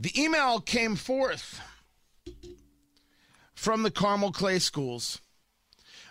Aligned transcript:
The 0.00 0.16
email 0.20 0.60
came 0.60 0.94
forth 0.94 1.60
from 3.52 3.82
the 3.82 3.90
Carmel 3.90 4.30
Clay 4.30 4.60
schools. 4.60 5.20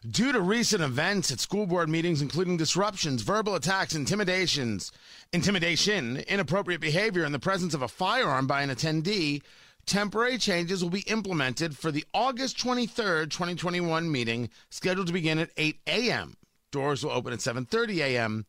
Due 0.05 0.33
to 0.33 0.41
recent 0.41 0.83
events 0.83 1.31
at 1.31 1.39
school 1.39 1.65
board 1.65 1.87
meetings, 1.87 2.21
including 2.21 2.57
disruptions, 2.57 3.21
verbal 3.21 3.55
attacks, 3.55 3.95
intimidations, 3.95 4.91
intimidation, 5.31 6.17
inappropriate 6.27 6.81
behavior, 6.81 7.23
in 7.23 7.31
the 7.31 7.39
presence 7.39 7.73
of 7.73 7.81
a 7.81 7.87
firearm 7.87 8.45
by 8.45 8.61
an 8.61 8.69
attendee, 8.69 9.41
temporary 9.85 10.37
changes 10.37 10.83
will 10.83 10.91
be 10.91 11.01
implemented 11.01 11.77
for 11.77 11.89
the 11.89 12.05
August 12.13 12.57
23rd, 12.57 13.31
2021 13.31 14.11
meeting 14.11 14.49
scheduled 14.69 15.07
to 15.07 15.13
begin 15.13 15.39
at 15.39 15.51
8 15.55 15.79
a.m. 15.87 16.35
Doors 16.71 17.05
will 17.05 17.11
open 17.11 17.31
at 17.31 17.39
7:30 17.39 17.99
a.m. 17.99 18.45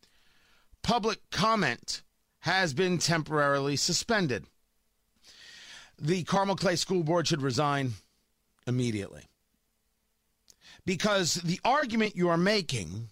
Public 0.83 1.21
comment 1.31 2.03
has 2.41 2.75
been 2.75 2.99
temporarily 2.99 3.77
suspended. 3.77 4.45
The 6.01 6.25
Carmel 6.25 6.57
Clay 6.57 6.77
School 6.77 7.03
Board 7.03 7.27
should 7.27 7.43
resign 7.43 7.93
immediately. 8.67 9.25
Because 10.85 11.35
the 11.35 11.61
argument 11.65 12.17
you 12.17 12.29
are 12.29 12.37
making 12.37 13.09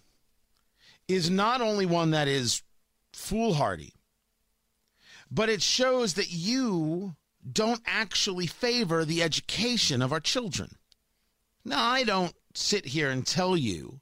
is 1.07 1.29
not 1.29 1.61
only 1.61 1.85
one 1.85 2.11
that 2.11 2.27
is 2.27 2.63
foolhardy, 3.13 3.93
but 5.29 5.49
it 5.49 5.61
shows 5.61 6.13
that 6.13 6.31
you 6.31 7.15
don't 7.49 7.81
actually 7.85 8.47
favor 8.47 9.05
the 9.05 9.21
education 9.21 10.01
of 10.01 10.11
our 10.11 10.19
children. 10.19 10.75
Now, 11.63 11.83
I 11.83 12.03
don't 12.03 12.33
sit 12.53 12.85
here 12.85 13.09
and 13.09 13.25
tell 13.25 13.55
you 13.57 13.99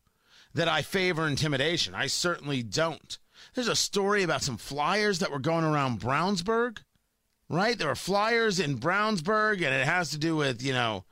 that 0.53 0.67
I 0.67 0.81
favor 0.81 1.27
intimidation. 1.27 1.93
I 1.93 2.07
certainly 2.07 2.63
don't. 2.63 3.17
There's 3.53 3.67
a 3.67 3.75
story 3.75 4.23
about 4.23 4.43
some 4.43 4.57
flyers 4.57 5.19
that 5.19 5.31
were 5.31 5.39
going 5.39 5.65
around 5.65 5.99
Brownsburg, 5.99 6.79
right? 7.49 7.77
There 7.77 7.87
were 7.87 7.95
flyers 7.95 8.59
in 8.59 8.77
Brownsburg, 8.77 9.55
and 9.55 9.73
it 9.73 9.85
has 9.85 10.09
to 10.11 10.17
do 10.17 10.35
with, 10.35 10.61
you 10.61 10.73
know, 10.73 11.05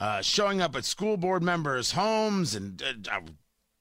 uh, 0.00 0.22
showing 0.22 0.60
up 0.60 0.76
at 0.76 0.84
school 0.84 1.16
board 1.16 1.42
members' 1.42 1.92
homes 1.92 2.54
and, 2.54 2.82
uh, 2.82 3.16
uh, 3.16 3.20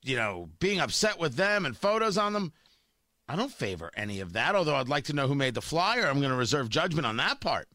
you 0.03 0.16
know, 0.16 0.50
being 0.59 0.80
upset 0.80 1.20
with 1.20 1.36
them 1.36 1.66
and 1.66 1.78
photos 1.78 2.18
on 2.18 2.34
them. 2.34 2.53
I 3.28 3.36
don't 3.36 3.52
favor 3.52 3.92
any 3.95 4.20
of 4.20 4.34
that, 4.34 4.56
although 4.56 4.75
I'd 4.75 4.88
like 4.88 5.03
to 5.06 5.14
know 5.14 5.28
who 5.28 5.36
made 5.36 5.53
the 5.53 5.62
flyer. 5.62 6.08
I'm 6.08 6.20
going 6.20 6.31
to 6.31 6.38
reserve 6.38 6.70
judgment 6.70 7.06
on 7.06 7.18
that 7.18 7.42
part. 7.42 7.68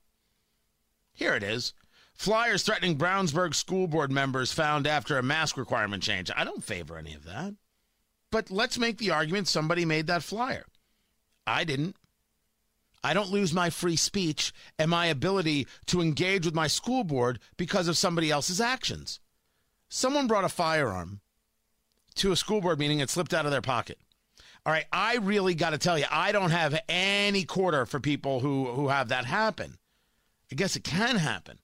Here 1.12 1.34
it 1.34 1.42
is. 1.42 1.74
Flyers 2.14 2.62
threatening 2.62 2.96
Brownsburg 2.96 3.54
school 3.54 3.86
board 3.86 4.10
members 4.10 4.52
found 4.52 4.86
after 4.86 5.18
a 5.18 5.22
mask 5.22 5.56
requirement 5.56 6.02
change. 6.02 6.30
I 6.34 6.44
don't 6.44 6.64
favor 6.64 6.96
any 6.96 7.14
of 7.14 7.24
that. 7.24 7.54
But 8.30 8.50
let's 8.50 8.78
make 8.78 8.98
the 8.98 9.10
argument 9.10 9.48
somebody 9.48 9.84
made 9.84 10.06
that 10.06 10.22
flyer. 10.22 10.64
I 11.46 11.64
didn't. 11.64 11.96
I 13.04 13.14
don't 13.14 13.30
lose 13.30 13.52
my 13.52 13.70
free 13.70 13.96
speech 13.96 14.52
and 14.78 14.90
my 14.90 15.06
ability 15.06 15.66
to 15.86 16.00
engage 16.00 16.44
with 16.44 16.54
my 16.54 16.68
school 16.68 17.04
board 17.04 17.40
because 17.56 17.88
of 17.88 17.96
somebody 17.96 18.30
else's 18.30 18.60
actions. 18.60 19.20
Someone 19.88 20.26
brought 20.26 20.44
a 20.44 20.48
firearm 20.48 21.20
to 22.16 22.32
a 22.32 22.36
school 22.36 22.60
board 22.60 22.78
meeting 22.78 23.00
and 23.00 23.10
slipped 23.10 23.34
out 23.34 23.44
of 23.44 23.50
their 23.50 23.60
pocket. 23.60 23.98
All 24.64 24.72
right, 24.72 24.86
I 24.92 25.16
really 25.16 25.54
got 25.54 25.70
to 25.70 25.78
tell 25.78 25.98
you, 25.98 26.04
I 26.10 26.30
don't 26.30 26.50
have 26.50 26.78
any 26.88 27.44
quarter 27.44 27.84
for 27.84 27.98
people 27.98 28.40
who 28.40 28.66
who 28.66 28.88
have 28.88 29.08
that 29.08 29.24
happen. 29.24 29.78
I 30.50 30.54
guess 30.54 30.76
it 30.76 30.84
can 30.84 31.16
happen. 31.16 31.58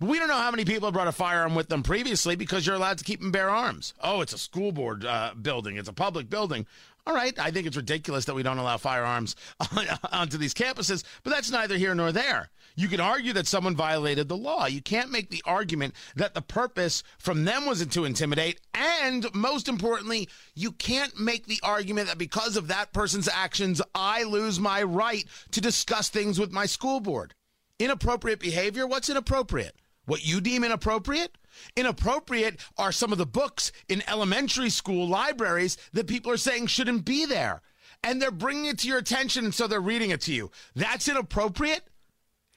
We 0.00 0.20
don't 0.20 0.28
know 0.28 0.34
how 0.34 0.52
many 0.52 0.64
people 0.64 0.92
brought 0.92 1.08
a 1.08 1.12
firearm 1.12 1.56
with 1.56 1.68
them 1.68 1.82
previously 1.82 2.36
because 2.36 2.64
you're 2.64 2.76
allowed 2.76 2.98
to 2.98 3.04
keep 3.04 3.20
and 3.20 3.32
bear 3.32 3.50
arms. 3.50 3.94
Oh, 4.00 4.20
it's 4.20 4.32
a 4.32 4.38
school 4.38 4.70
board 4.70 5.04
uh, 5.04 5.32
building. 5.40 5.76
It's 5.76 5.88
a 5.88 5.92
public 5.92 6.30
building. 6.30 6.66
All 7.04 7.14
right, 7.14 7.36
I 7.38 7.50
think 7.50 7.66
it's 7.66 7.76
ridiculous 7.76 8.26
that 8.26 8.34
we 8.34 8.44
don't 8.44 8.58
allow 8.58 8.76
firearms 8.76 9.34
on, 9.76 9.86
onto 10.12 10.38
these 10.38 10.54
campuses, 10.54 11.02
but 11.24 11.30
that's 11.30 11.50
neither 11.50 11.76
here 11.76 11.94
nor 11.96 12.12
there. 12.12 12.50
You 12.76 12.86
can 12.86 13.00
argue 13.00 13.32
that 13.32 13.48
someone 13.48 13.74
violated 13.74 14.28
the 14.28 14.36
law. 14.36 14.66
You 14.66 14.80
can't 14.80 15.10
make 15.10 15.30
the 15.30 15.42
argument 15.44 15.94
that 16.14 16.34
the 16.34 16.42
purpose 16.42 17.02
from 17.18 17.44
them 17.44 17.66
wasn't 17.66 17.92
to 17.94 18.04
intimidate. 18.04 18.60
And 18.74 19.26
most 19.34 19.66
importantly, 19.66 20.28
you 20.54 20.70
can't 20.70 21.18
make 21.18 21.46
the 21.46 21.58
argument 21.64 22.06
that 22.06 22.18
because 22.18 22.56
of 22.56 22.68
that 22.68 22.92
person's 22.92 23.26
actions, 23.26 23.82
I 23.96 24.22
lose 24.22 24.60
my 24.60 24.80
right 24.82 25.24
to 25.50 25.60
discuss 25.60 26.08
things 26.08 26.38
with 26.38 26.52
my 26.52 26.66
school 26.66 27.00
board. 27.00 27.34
Inappropriate 27.80 28.38
behavior? 28.38 28.86
What's 28.86 29.10
inappropriate? 29.10 29.74
What 30.08 30.24
you 30.24 30.40
deem 30.40 30.64
inappropriate? 30.64 31.36
Inappropriate 31.76 32.58
are 32.78 32.92
some 32.92 33.12
of 33.12 33.18
the 33.18 33.26
books 33.26 33.72
in 33.90 34.02
elementary 34.08 34.70
school 34.70 35.06
libraries 35.06 35.76
that 35.92 36.06
people 36.06 36.32
are 36.32 36.38
saying 36.38 36.68
shouldn't 36.68 37.04
be 37.04 37.26
there. 37.26 37.60
And 38.02 38.20
they're 38.20 38.30
bringing 38.30 38.64
it 38.64 38.78
to 38.78 38.88
your 38.88 38.96
attention, 38.96 39.44
and 39.44 39.54
so 39.54 39.66
they're 39.66 39.82
reading 39.82 40.08
it 40.08 40.22
to 40.22 40.32
you. 40.32 40.50
That's 40.74 41.08
inappropriate? 41.08 41.82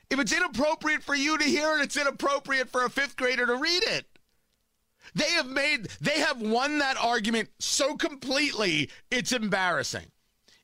If 0.09 0.17
it's 0.17 0.31
inappropriate 0.31 1.03
for 1.03 1.13
you 1.13 1.37
to 1.37 1.43
hear 1.43 1.77
it, 1.77 1.81
it's 1.81 1.97
inappropriate 1.97 2.69
for 2.69 2.85
a 2.85 2.89
fifth 2.89 3.17
grader 3.17 3.45
to 3.45 3.55
read 3.55 3.83
it. 3.83 4.05
They 5.13 5.31
have 5.31 5.47
made, 5.47 5.89
they 5.99 6.21
have 6.21 6.41
won 6.41 6.77
that 6.77 6.95
argument 6.95 7.49
so 7.59 7.97
completely, 7.97 8.89
it's 9.09 9.33
embarrassing. 9.33 10.05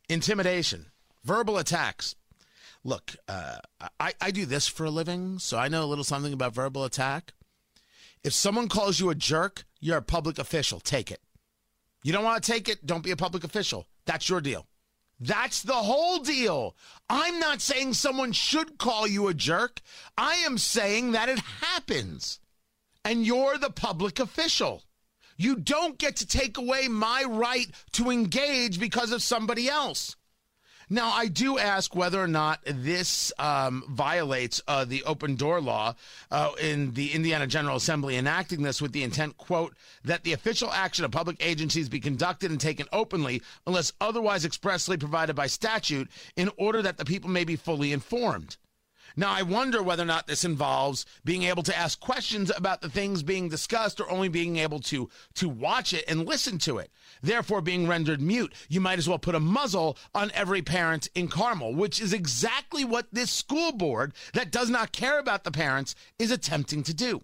Intimidation, 0.08 0.86
verbal 1.26 1.58
attacks, 1.58 2.16
look, 2.88 3.18
uh, 3.28 3.58
I, 4.00 4.14
I 4.22 4.32
do 4.32 4.46
this 4.46 4.68
for 4.68 4.86
a 4.86 4.90
living, 4.90 5.40
so 5.40 5.58
I 5.58 5.68
know 5.68 5.84
a 5.84 5.86
little 5.86 6.06
something 6.06 6.32
about 6.32 6.54
verbal 6.54 6.86
attack. 6.86 7.34
If 8.24 8.34
someone 8.34 8.70
calls 8.70 9.00
you 9.00 9.10
a 9.10 9.16
jerk, 9.16 9.66
you're 9.82 9.98
a 9.98 10.02
public 10.02 10.40
official. 10.40 10.80
Take 10.80 11.12
it. 11.12 11.20
You 12.04 12.14
don't 12.14 12.24
want 12.24 12.42
to 12.42 12.52
take 12.52 12.70
it? 12.70 12.86
Don't 12.86 13.04
be 13.04 13.12
a 13.12 13.18
public 13.18 13.44
official. 13.44 13.88
That's 14.06 14.30
your 14.30 14.40
deal. 14.40 14.68
That's 15.20 15.64
the 15.64 15.74
whole 15.74 16.20
deal. 16.20 16.76
I'm 17.10 17.40
not 17.40 17.60
saying 17.60 17.94
someone 17.94 18.32
should 18.32 18.78
call 18.78 19.06
you 19.06 19.28
a 19.28 19.34
jerk. 19.34 19.82
I 20.18 20.36
am 20.46 20.58
saying 20.58 21.12
that 21.12 21.28
it 21.28 21.40
happens. 21.40 22.40
And 23.04 23.26
you're 23.26 23.58
the 23.58 23.70
public 23.70 24.20
official. 24.20 24.84
You 25.36 25.56
don't 25.56 25.98
get 25.98 26.16
to 26.18 26.28
take 26.28 26.58
away 26.58 26.88
my 26.88 27.24
right 27.28 27.68
to 27.94 28.10
engage 28.10 28.80
because 28.80 29.12
of 29.12 29.22
somebody 29.22 29.68
else. 29.68 30.16
Now, 30.90 31.12
I 31.12 31.28
do 31.28 31.60
ask 31.60 31.94
whether 31.96 32.22
or 32.22 32.28
not 32.28 32.62
this 32.66 33.34
um, 33.38 33.84
violates 33.90 34.62
uh, 34.70 34.86
the 34.86 35.04
open 35.04 35.36
door 35.36 35.60
law 35.60 35.96
uh, 36.32 36.52
in 36.62 36.94
the 36.94 37.12
Indiana 37.12 37.46
General 37.46 37.76
Assembly 37.76 38.16
enacting 38.16 38.64
this 38.64 38.82
with 38.82 38.94
the 38.94 39.04
intent, 39.04 39.36
quote, 39.36 39.76
that 40.06 40.24
the 40.24 40.32
official 40.32 40.72
action 40.72 41.04
of 41.04 41.12
public 41.12 41.36
agencies 41.46 41.90
be 41.90 42.00
conducted 42.00 42.52
and 42.52 42.62
taken 42.62 42.88
openly 42.94 43.42
unless 43.66 43.92
otherwise 44.00 44.46
expressly 44.46 44.96
provided 44.96 45.36
by 45.36 45.48
statute 45.48 46.10
in 46.38 46.50
order 46.56 46.82
that 46.82 46.98
the 46.98 47.06
people 47.06 47.30
may 47.30 47.44
be 47.44 47.58
fully 47.58 47.92
informed. 47.92 48.56
Now, 49.16 49.32
I 49.32 49.42
wonder 49.42 49.82
whether 49.82 50.04
or 50.04 50.08
not 50.08 50.28
this 50.28 50.44
involves 50.44 51.06
being 51.24 51.44
able 51.44 51.64
to 51.64 51.78
ask 51.78 52.00
questions 52.00 52.52
about 52.56 52.82
the 52.82 52.90
things 52.90 53.24
being 53.24 53.50
discussed 53.50 54.00
or 54.00 54.10
only 54.10 54.30
being 54.30 54.58
able 54.58 54.80
to, 54.82 55.10
to 55.36 55.50
watch 55.50 55.94
it 55.94 56.06
and 56.08 56.26
listen 56.26 56.58
to 56.60 56.78
it, 56.78 56.92
therefore 57.22 57.62
being 57.62 57.88
rendered 57.88 58.22
mute. 58.22 58.54
You 58.70 58.82
might 58.82 59.00
as 59.00 59.08
well 59.08 59.20
put 59.20 59.36
a 59.36 59.40
muzzle 59.40 59.98
on 60.14 60.32
every 60.34 60.62
parent 60.62 61.08
in 61.16 61.28
Carmel, 61.28 61.74
which 61.74 62.02
is 62.02 62.14
exactly 62.14 62.86
what 62.86 63.08
this 63.12 63.32
school 63.32 63.72
board 63.72 64.14
that 64.34 64.52
does 64.52 64.70
not 64.70 64.92
care 64.92 65.20
about 65.20 65.44
the 65.44 65.52
parents 65.52 65.96
is 66.20 66.32
attempting 66.32 66.84
to 66.84 66.94
do. 66.94 67.24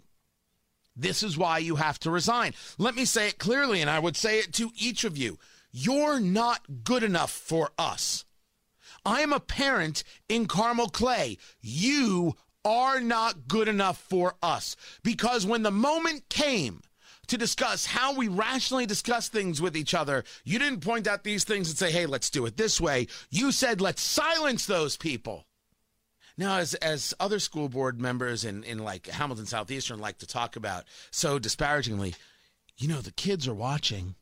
This 0.96 1.24
is 1.24 1.38
why 1.38 1.58
you 1.58 1.76
have 1.78 2.00
to 2.00 2.12
resign. 2.12 2.54
Let 2.78 2.96
me 2.96 3.06
say 3.06 3.28
it 3.28 3.40
clearly, 3.40 3.82
and 3.82 3.90
I 3.90 4.00
would 4.00 4.16
say 4.16 4.40
it 4.40 4.54
to 4.54 4.72
each 4.78 5.04
of 5.04 5.18
you. 5.18 5.40
You're 5.72 6.20
not 6.20 6.84
good 6.84 7.02
enough 7.02 7.32
for 7.32 7.72
us. 7.80 8.26
I 9.06 9.22
am 9.22 9.34
a 9.34 9.40
parent 9.40 10.04
in 10.30 10.48
Carmel 10.48 10.90
Clay. 10.90 11.38
You 11.62 12.36
are 12.66 13.02
not 13.02 13.48
good 13.48 13.68
enough 13.68 13.98
for 13.98 14.36
us 14.42 14.76
because 15.04 15.46
when 15.46 15.64
the 15.64 15.72
moment 15.72 16.30
came 16.30 16.82
to 17.28 17.38
discuss 17.38 17.86
how 17.86 18.14
we 18.14 18.28
rationally 18.28 18.86
discuss 18.86 19.28
things 19.28 19.62
with 19.62 19.76
each 19.78 19.94
other, 19.94 20.24
you 20.44 20.60
didn't 20.60 20.82
point 20.82 21.08
out 21.08 21.24
these 21.24 21.44
things 21.44 21.70
and 21.70 21.78
say, 21.78 21.92
hey, 21.92 22.06
let's 22.06 22.30
do 22.30 22.46
it 22.46 22.58
this 22.58 22.80
way. 22.80 23.08
You 23.30 23.52
said, 23.52 23.82
let's 23.82 24.02
silence 24.02 24.66
those 24.66 24.98
people. 24.98 25.46
Now, 26.36 26.58
as 26.58 26.74
as 26.76 27.14
other 27.20 27.40
school 27.40 27.70
board 27.70 28.02
members 28.02 28.44
in, 28.44 28.64
in 28.64 28.80
like 28.80 29.08
Hamilton 29.08 29.46
Southeastern 29.46 30.00
like 30.00 30.18
to 30.18 30.28
talk 30.28 30.56
about 30.56 30.86
so 31.12 31.38
disparagingly, 31.38 32.16
you 32.78 32.88
know, 32.88 33.02
the 33.02 33.12
kids 33.12 33.48
are 33.48 33.54
watching. 33.54 34.16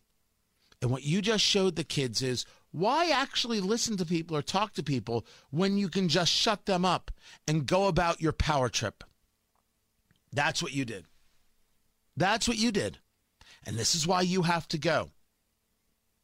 And 0.82 0.92
what 0.92 1.04
you 1.04 1.22
just 1.22 1.46
showed 1.46 1.76
the 1.76 1.84
kids 1.84 2.22
is 2.22 2.46
why 2.72 3.10
actually 3.10 3.60
listen 3.60 3.98
to 3.98 4.06
people 4.06 4.36
or 4.36 4.42
talk 4.42 4.74
to 4.74 4.84
people 4.84 5.26
when 5.50 5.78
you 5.78 5.90
can 5.90 6.08
just 6.08 6.32
shut 6.32 6.66
them 6.66 6.86
up 6.86 7.12
and 7.48 7.66
go 7.66 7.88
about 7.88 8.22
your 8.22 8.32
power 8.32 8.70
trip? 8.70 9.04
That's 10.32 10.64
what 10.64 10.74
you 10.74 10.86
did. 10.86 11.06
That's 12.16 12.48
what 12.48 12.58
you 12.58 12.72
did. 12.72 13.00
And 13.66 13.78
this 13.78 13.94
is 13.94 14.08
why 14.08 14.22
you 14.22 14.44
have 14.44 14.68
to 14.70 14.78
go. 14.78 15.12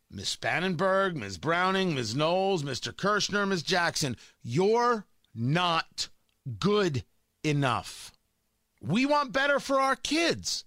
Ms. 0.10 0.38
Spanenberg, 0.42 1.16
Ms. 1.16 1.38
Browning, 1.38 1.94
Ms. 1.94 2.16
Knowles, 2.16 2.64
Mr. 2.64 2.96
Kirschner, 2.96 3.46
Ms. 3.46 3.62
Jackson, 3.62 4.16
you're 4.42 5.06
not 5.36 6.08
good 6.60 7.04
enough. 7.44 8.14
We 8.82 9.06
want 9.06 9.34
better 9.34 9.60
for 9.60 9.82
our 9.82 9.98
kids. 9.98 10.64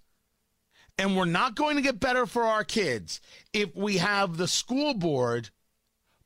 And 0.97 1.17
we're 1.17 1.25
not 1.25 1.55
going 1.55 1.77
to 1.77 1.81
get 1.81 1.99
better 1.99 2.27
for 2.27 2.43
our 2.43 2.63
kids 2.63 3.19
if 3.53 3.75
we 3.75 3.97
have 3.97 4.37
the 4.37 4.47
school 4.47 4.93
board 4.93 5.49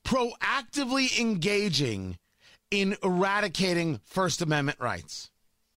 proactively 0.05 1.19
engaging 1.19 2.17
in 2.71 2.95
eradicating 3.03 3.99
First 4.05 4.41
Amendment 4.41 4.79
rights. 4.79 5.31